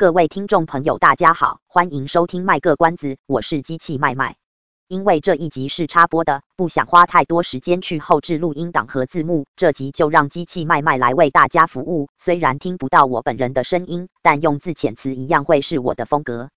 [0.00, 4.36] 各位听众朋友，大家好，欢迎收听卖个关子，我是机器麦麦。
[4.88, 12.08] 因为这一集是插播的，不想花太多时间去后置录音档和字幕，这集就让机器麦麦来为大家服务。
[12.16, 16.48] 虽然听不到我本人的声音，但用字遣词一样会是我的风格。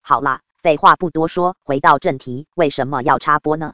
[0.00, 3.72] 好啦，废话不多说，回到正题，为什么要插播呢？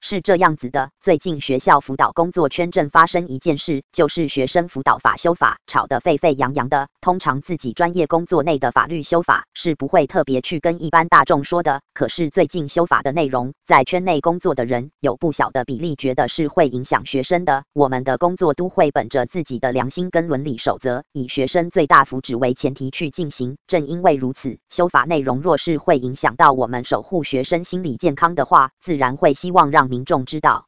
[0.00, 6.88] 是这样子的，最近学校辅导工作圈正发生一件事，就是学生辅导法修法，吵得沸沸扬扬的。
[7.00, 17.64] 通常自己专业工作内的法律修法是不会特别去跟一般大众说的，可是最近修法的内容，在圈内工作的人有不小的比例觉得是会影响学生的。
[17.72, 23.56] 我们的工作都会本着自己的良心跟伦理守则，以学生最大福祉为前提去进行。
[23.66, 30.66] 正因为如此，修法内容若是会影响到我们守护学生心理健康的话，自然会希望让民众知道，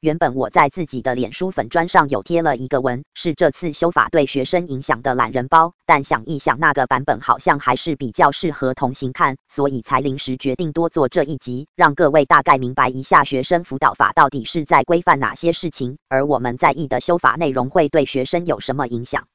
[0.00, 19.26] 原本我在自己的脸书粉砖上有贴了一个文，是这次修法对学生影响的懒人包，但想一想那个版本好像还是比较适合同行看，所以才临时决定多做这一集，让各位大概明白一下学生辅导法到底是在规范哪些事情，而我们在意的修法内容会对学生有什么影响。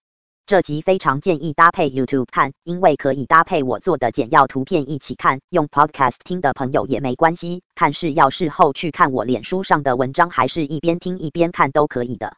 [0.47, 5.39] 这集非常建议搭配 YouTube 看，因为可以搭配我做的简要图片一起看。
[5.49, 12.37] 用 Podcast 听的朋友也没关系，看是要事后去看我脸书上的文章，还是一边听一边看都可以的。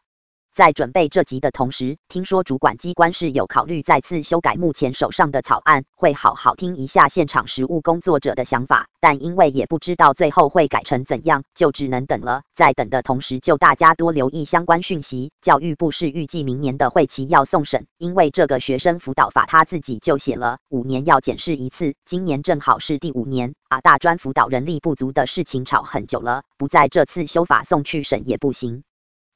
[0.58, 8.88] 在准备这集的同时，听说主管机关是有考虑再次修改目前手上的草案，会好好听一下现场实务工作者的想法。
[9.00, 12.42] 但因为也不知道最后会改成怎样，就只能等了。
[12.56, 15.30] 在等的同时，就大家多留意相关讯息。
[15.40, 23.80] 教育部是预计明年的会期要送审，因为这个学生辅导法他自己就写了五年要检视一次，今年正好是第五年啊。
[23.80, 28.82] 大专辅导人力不足的事情吵很久了，不在这次修法送去审也不行。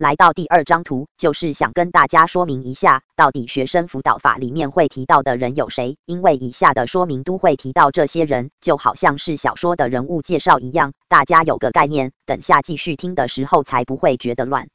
[0.03, 5.97] 来到第二张图，就是想跟大家说明一下，到底学生辅导法里面会提到的人有谁？
[6.07, 14.67] 因为以下的说明都会提到这些人，就好像是小说的人物介绍一样，大家有个概念，等下继续听的时候才不会觉得乱。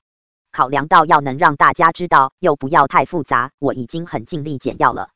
[0.53, 5.09] 考量到要能让大家知道，又不要太复杂，我已经很尽力简要了。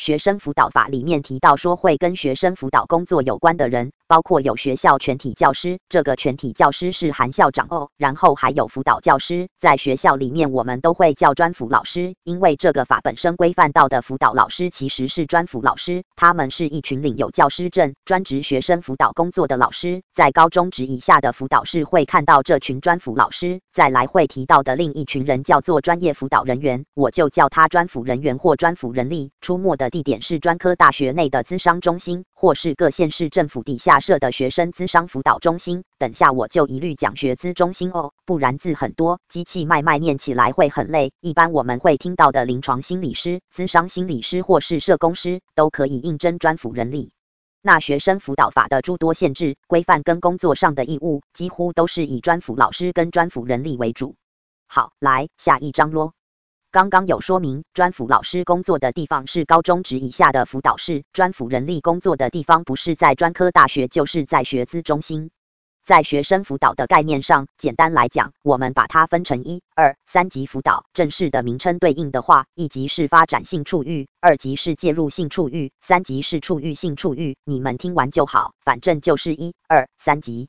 [0.00, 29.89] 学生辅导法里面提到说，会跟学生辅导工作有关的人，包括有学校全体教师，这个全体教师是含校长哦，然后还有辅导教师，在学校里面我们都会叫专辅老师，因为这个法本身规范到的辅导老师其实是专辅老师，他们是一群领有教师证、专职学生辅导工作的老师，在高中职以下的辅导室会看到这群专辅老师，再来会提到的另一群人叫做专业辅导人员，我就叫他专辅人员或专辅人力，出没的。
[29.90, 35.84] 地点是专科大学内的咨商中心，或是各县市政府底下设的学生咨商辅导中心。
[35.98, 41.12] 等下我就一律讲学资中心哦，不然字很多，机器麦麦念起来会很累。
[41.20, 47.12] 一般我们会听到的临床心理师、咨商心理师或是社工师，都可以应征专辅人力。
[47.62, 54.14] 那学生辅导法的诸多限制、规范跟工作上的义务，几乎都是以专辅老师跟专辅人力为主。
[54.66, 56.14] 好，来下一章咯。
[56.72, 65.32] 刚刚有说明，专辅老师工作的地方是高中职以下的辅导室，专辅人力工作的地方不是在专科大学，就是在学资中心。
[65.84, 70.84] 在学生辅导的概念上，简单来讲，我们把它分成一、二、三级辅导。
[70.94, 77.36] 正式的名称对应的话，一级是发展性处遇，二级是介入性处遇，三级是处遇性处遇。
[77.44, 80.48] 你们听完就好，反正就是一、二、三级。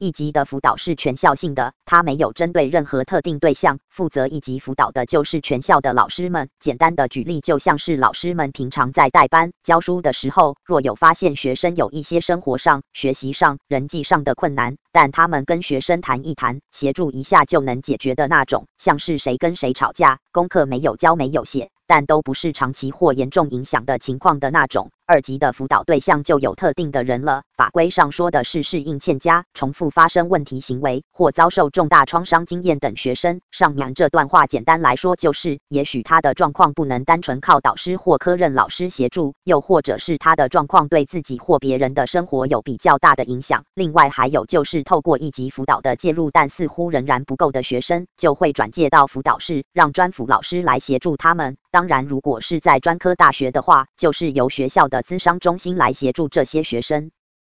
[0.00, 6.48] 一级的辅导是全校性的，它没有针对任何特定对象，负责一级辅导的就是全校的老师们。
[6.58, 24.90] 简单的举例，就像是老师们平常在带班教书的时候，若有发现学生有一些生活上、学习上、人际上的困难，但他们跟学生谈一谈，协助一下就能解决的那种，像是谁跟谁吵架，功课没有交没有写，但都不是长期或严重影响的情况的那种。
[25.10, 33.40] 二级的辅导对象就有特定的人了，法规上说的是适应欠佳、重复发生问题行为或遭受重大创伤经验等学生。
[33.50, 43.64] 上面这段话简单来说就是，也许他的状况不能单纯靠导师或科任老师协助，又或者是他的状况对自己或别人的生活有比较大的影响。
[43.74, 51.56] 另外还有就是透过一级辅导的介入，但似乎仍然不够的学生，就会转介到辅导室，让专辅老师来协助他们。
[51.72, 54.99] 当然，如果是在专科大学的话，就是由学校的。
[55.02, 57.10] 资商中心来协助这些学生。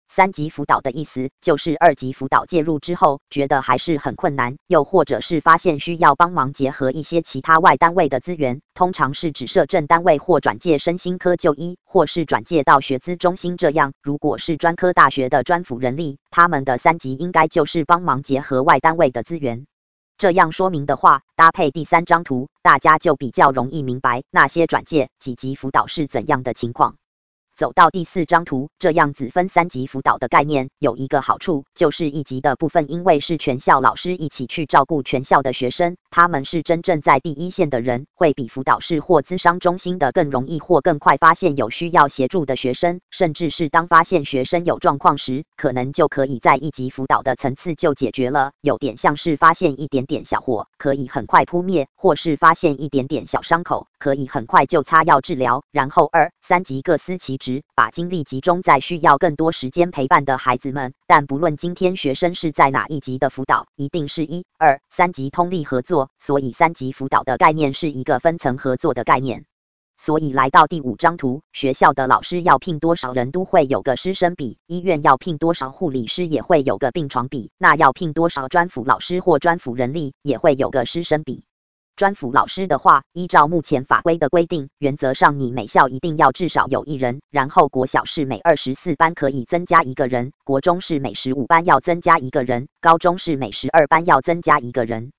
[0.08, 13.94] 三级辅导的意思就是二级辅导介入之后，觉得还是很困难，又或者是发现需要帮忙结合一些其他外单位的资源，通常是指社政单位或转介身心科就医，或是转介到学资中心这样。
[14.02, 19.66] 如果是专科大学的专辅人力，他们的三级应该就是帮忙结合外单位的资源。
[20.18, 26.96] 这样说明的话，搭配第三张图，大家就比较容易明白那些转介几级辅导是怎样的情况。
[27.56, 57.64] 走到第四张图，这样子分三级辅导的概念有一个好处，就是一级的部分，因为是全校老师一起去照顾全校的学生，他们是真正在第一线的人，会比辅导室或咨商中心的更容易或更快发现有需要协助的学生，甚至是当发现学生有状况时，可能就可以在一级辅导的层次就解决了，有点像是发现一点点小火，可以很快扑灭，或是发现一点点小伤口，可以很快就擦药治疗，然后二三级各司其职。
[57.76, 69.46] 把精力集中在需要更多时间陪伴的孩子们，但不论今天学生是在哪一级的辅导，一定是一、二、三级通力合作所以三级辅导的概念是一个分层合作的概念。
[69.98, 81.46] 所以来到第五张图，学校的老师要聘多少人都会有个师生比，医院要聘多少护理师也会有个病床比，那要聘多少专辅老师或专辅人力也会有个师生比。
[81.96, 87.22] 专辅老师的话，依照目前法规的规定，原则上你每校一定要至少有一人。
[87.32, 95.14] 然后国小是每二十四班可以增加一个人，国中是每十五班要增加一个人，高中是每十二班要增加一个人。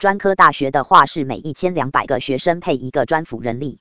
[0.00, 3.80] 专科大学的话是每一千两百个学生配一个专辅人力。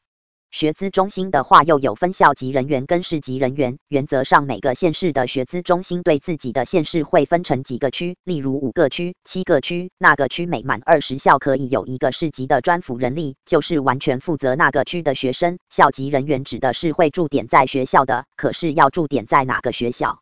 [0.51, 3.77] 学资中心的话，又有分校级人员跟市级人员。
[3.87, 15.57] 原则上，每个县市的学资中心对自己的县市会分成几个区，例如五个区、七个区，那个区每满二十校可以有一个市级的专辅人力，就是完全负责那个区的学生。
[15.69, 20.19] 校级人员指的是会驻点在学校的，可是要驻点在哪个学校？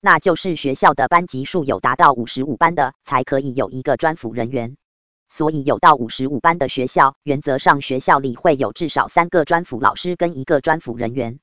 [0.00, 4.76] 那就是学校的班级数有达到五十五班的，才可以有一个专辅人员。
[5.30, 11.38] 所以有到五十五班的学校，原则上学校里会有至少三个专辅老师跟一个专辅人员。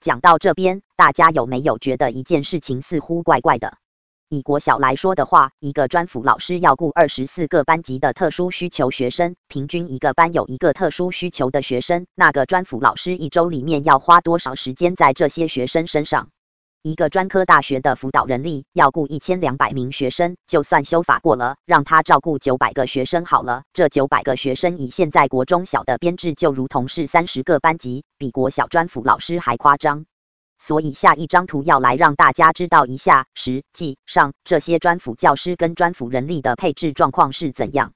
[0.00, 3.74] 讲到这边，大家有没有觉得一件事情似乎怪怪的？
[4.28, 16.30] 以国小来说的话，一个专辅老师要顾二十四个班级的特殊需求学生，平均一个班有一个特殊需求的学生，那个专辅老师一周里面要花多少时间在这些学生身上？
[16.86, 23.64] 一个专科大学的辅导人力要雇一千两百名学生，就算修法过了，让他照顾九百个学生好了。
[23.72, 30.06] 这九百个学生以现在国中小的编制，就如同是三十个班级，比国小专辅老师还夸张。
[30.58, 37.94] 所以下一张图要来让大家知道一下，实际上这些专辅教师跟专辅人力的配置状况是怎样。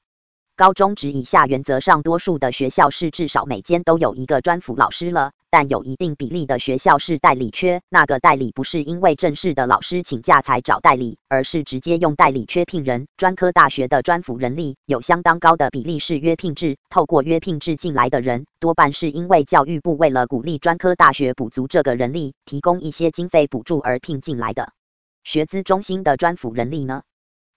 [0.57, 7.83] 高中职以下，原则上多数的学校是至少每间都有一个专辅老师了，但有一定比例的学校是代理缺。
[7.89, 13.09] 那个代理不是因为正式的老师请假才找代理，而是直接用代理缺聘人。
[13.17, 24.73] 专科大学的专辅人力有相当高的比例是约聘制，透过约聘制进来的人，多半是因为教育部为了鼓励专科大学补足这个人力，提供一些经费补助而聘进来的。
[25.25, 27.03] 学资中心的专辅人力呢？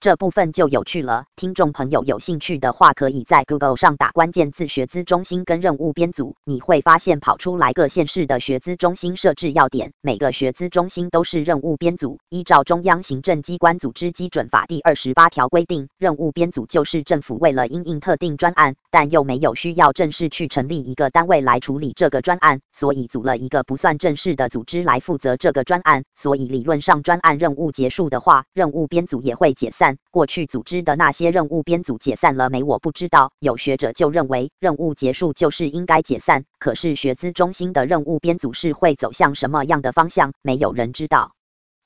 [0.00, 9.92] 这部分就有趣了，听众朋友有兴趣的话，可以在 Google 上打关键字“学资中心”跟任务编组，你会发现跑出来各县市的学资中心设置要点。
[10.02, 26.04] 每个学资中心都是任务编组，依照中央行政机关组织基准法第二十八条规定，任务编组就是政府为了因应特定专案，但又没有需要正式去成立一个单位来处理这个专案，所以组了一个不算正式的组织来负责这个专案。
[26.14, 29.83] 所以理论上专案任务结束的话，任务编组也会解散。
[30.10, 32.62] 过去组织的那些任务编组解散了没？
[32.62, 33.32] 我不知道。
[33.38, 36.44] 有学者就认为任务结束就是应该解散。
[36.58, 40.32] 可是学资中心的任务编组是会走向什么样的方向？
[40.42, 41.34] 没有人知道。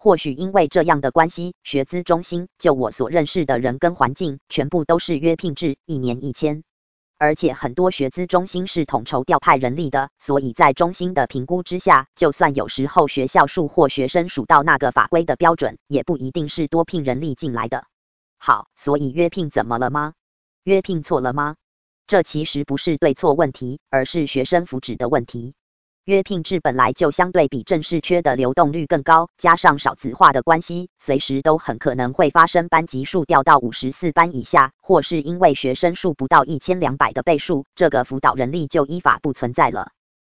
[0.00, 6.62] 或许因为这样的关系，学资中心就我所认识的人跟环境，全部都是约聘制，一年一签。
[7.18, 17.87] 而且很多学资中心是统筹调派人力的，所以在中心的评估之下，就算有时候学校数或学生数到那个法规的标准，也不一定是多聘人力进来的。
[18.38, 20.14] 好，所以约聘怎么了吗？
[20.62, 21.56] 约聘错了吗？
[22.06, 25.54] 这其实不是对错问题，而是学生福祉的问题。
[26.08, 39.92] 约聘制本来就相对比正式缺的流动率更高，加上少子化的关系，随时都很可能会发生班级数掉到五十四班以下，或是因为学生数不到一千两百的倍数，这个辅导人力就依法不存在了。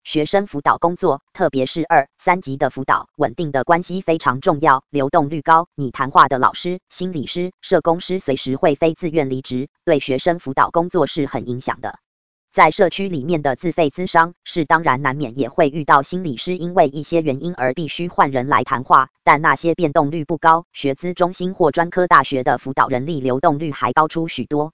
[0.03, 5.67] 学生辅导工作，特别是二三级的辅导，稳定的关系非常重要，流动率高。
[5.75, 11.99] 你谈话的老师、心理师、社工师随时会非自愿离职，对学生辅导工作是很影响的。
[12.59, 24.73] 在社区里面的自费咨商是当然难免也会遇到心理师因为一些原因而必须换人来谈话，但那些变动率不高，学资中心或专科大学的辅导人力流动率还高出许多。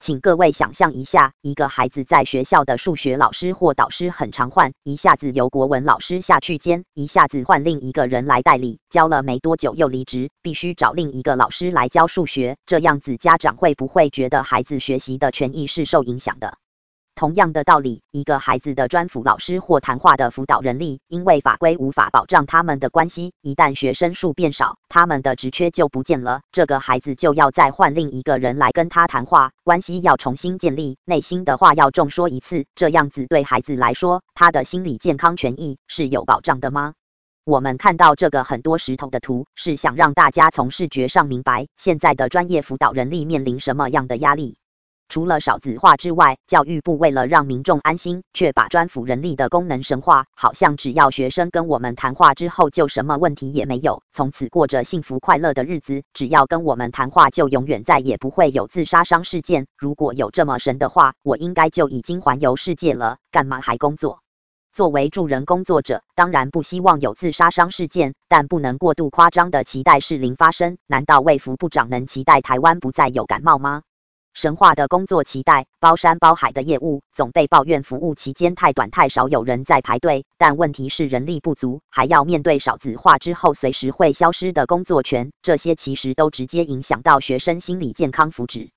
[0.00, 16.56] 请各位想象一下，一个孩子在学校的数学老师或导师很常换，一下子由国文老师下去兼，一下子换另一个人来代理，教了没多久又离职，必须找另一个老师来教数学，这样子家长会不会觉得孩子学习的权益是受影响的？
[17.16, 36.92] 同样的道理，一个孩子的专辅老师或谈话的辅导人力，因为法规无法保障他们的关系，一旦学生数变少，他们的职缺就不见了，这个孩子就要再换另一个人来跟他谈话，关系要重新建立，内心的话要重说一次，这样子对孩子来说，他的心理健康权益是有保障的吗？
[37.46, 44.58] 我们看到这个很多石头的图，是想让大家从视觉上明白，现在的专业辅导人力面临什么样的压力。
[45.08, 56.02] 除了少子化之外，教育部为了让民众安心，却把专辅人力的功能神化，好像只要学生跟我们谈话之后，就什么问题也没有，从此过着幸福快乐的日子。
[56.12, 59.66] 只要跟我们谈话，就永远再也不会有自杀伤事件。
[59.78, 64.20] 如果有这么神的话，我应该就已经环游世界了，干嘛还工作？
[64.72, 70.76] 作为助人工作者，当然不希望有自杀伤事件，但不能过度夸张的期待是零发生。
[70.86, 73.82] 难道卫福部长能期待台湾不再有感冒吗？
[74.36, 80.26] 神话的工作期待，包山包海的业务，总被抱怨服务期间太短太少，有人在排队。
[80.36, 88.68] 但问题是人力不足，还要面对少子化之后随时会消失的工作权，这些其实都直接影响到学生心理健康福祉。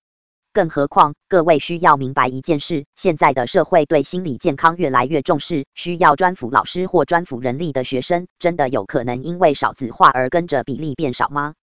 [0.54, 11.56] 更何况，各位需要明白一件事：现在的社会对心理健康越来越重视，需要专辅老师或专辅人力的学生，真的有可能因为少子化而跟着比例变少吗？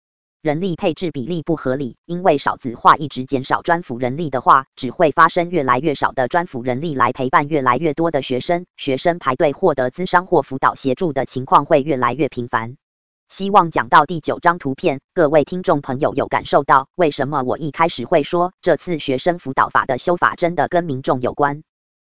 [0.46, 12.76] 人力配置比例不合理，因为少子化一直减少专辅人力的话，只会发生越来越少的专辅人力来陪伴越来越多的学生，学生排队获得咨商或辅导协助的情况会越来越频繁。
[13.28, 21.64] 希望讲到第九张图片，各位听众朋友有感受到为什么我一开始会说这次学生辅导法的修法真的跟民众有关？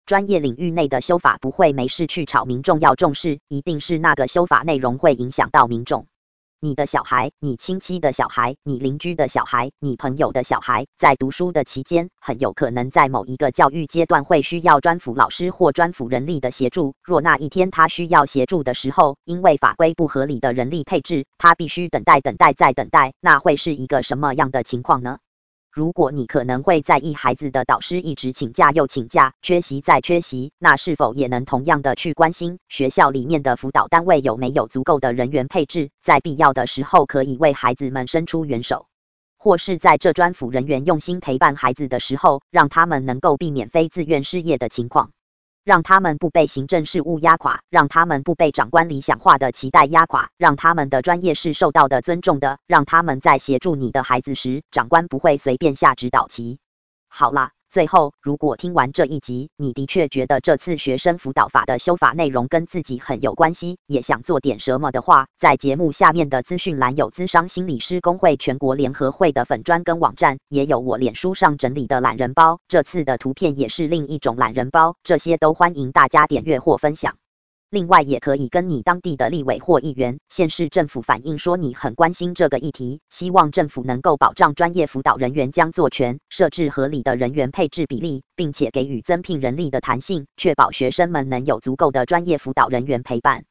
[0.05, 6.05] 专业领域内的修法不会没事去吵民众要重视，一定是那个修法内容会影响到民众。
[6.59, 16.95] 你的小孩、你亲戚的小孩、你邻居的小孩、你朋友的小孩，在读书的期间，很有可能在某一个教育阶段会需要专辅老师或专辅人力的协助。
[17.03, 25.19] 若那一天他需要协助的时候，因为法规不合理的人力配置，他必须等待、等待再等待，那会是一个什么样的情况呢？
[25.77, 38.87] 如果你可能会在意孩子的导师一直请假又请假，缺席再缺席，那是否也能同样的去关心学校里面的辅导单位有没有足够的人员配置，在必要的时候可以为孩子们伸出援手，
[39.37, 45.11] 或是在这专辅人员用心陪伴孩子的时候，让他们能够避免非自愿失业的情况。
[45.67, 56.59] 让他们不被行政事务压垮，让他们不被长官理想化的期待压垮，让他们的专业是受到的尊重的，让他们在协助你的孩子时，长官不会随便下指导棋。
[57.09, 57.56] 好啦。
[57.77, 72.59] 最后，如果听完这一集，你的确觉得这次学生辅导法的修法内容跟自己很有关系，也想做点什么的话，在节目下面的资讯栏有资商心理师工会全国联合会的粉专跟网站，也有我脸书上整理的懒人包。
[72.67, 77.17] 这次的图片也是另一种懒人包，这些都欢迎大家点阅或分享。
[77.69, 93.43] 另外，也可以跟你当地的立委或议员、县市政府反映说你很关心这个议题，希望政府能够保障专业辅导人员将作权，设置合理的人员配置比例，并且给予增聘人力的弹性，确保学生们能有足够的专业辅导人员陪伴。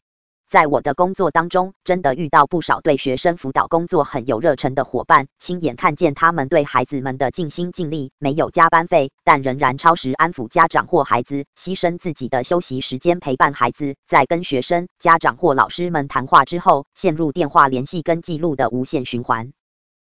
[0.48, 19.52] 在我的工作当中，真的遇到不少对学生辅导工作很有热忱的伙伴，亲眼看见他们对孩子们的尽心尽力，没有加班费，但仍然超时安抚家长或孩子，牺牲自己的休息时间陪伴孩子，在跟学生、家长或老师们谈话之后，陷入电话联系跟记录的无限循环。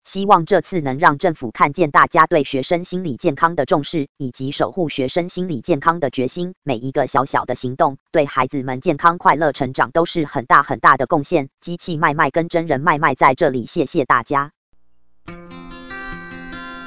[0.06, 6.54] 希望这次能让政府看见大家对学生心理健康的重视，以及守护学生心理健康的决心。
[6.62, 11.50] 每一个小小的行动，对孩子们健康快乐成长都是很大很大的贡献。
[11.60, 14.52] 机器麦麦跟真人麦麦在这里，谢谢大家。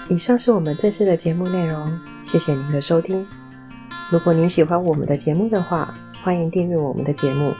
[0.08, 3.26] 以上是我们这次的节目内容，谢谢您的收听。
[4.12, 7.54] 如果您喜欢我们的节目的话，欢迎订阅我们的节目，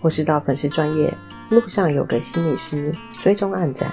[0.00, 1.14] 或是到粉丝专业
[1.48, 3.92] 路上有个心理师追踪暗赞。